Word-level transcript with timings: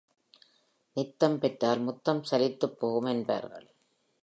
நித்தம் 0.97 1.39
பெற்றால் 1.39 1.79
முத்தம் 1.79 2.23
சலித்துப் 2.31 2.79
போகும் 2.79 3.05
என்பார்கள். 3.05 3.67